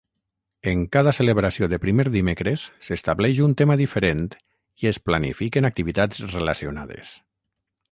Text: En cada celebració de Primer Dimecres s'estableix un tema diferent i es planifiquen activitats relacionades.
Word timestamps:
En 0.69 0.79
cada 0.95 1.11
celebració 1.17 1.67
de 1.73 1.77
Primer 1.83 2.05
Dimecres 2.15 2.63
s'estableix 2.87 3.43
un 3.49 3.55
tema 3.61 3.77
diferent 3.83 4.25
i 4.85 4.91
es 4.95 5.01
planifiquen 5.11 5.73
activitats 5.73 6.27
relacionades. 6.35 7.17